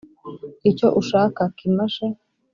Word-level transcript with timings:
icyo 0.69 0.87
ushaka 1.01 1.41
kimashe 1.57 2.05